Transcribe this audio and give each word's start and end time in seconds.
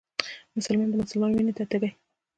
مسلمان 0.55 0.87
د 0.89 0.93
مسلمان 1.01 1.31
وينو 1.33 1.53
ته 1.57 1.63
تږی 1.71 1.89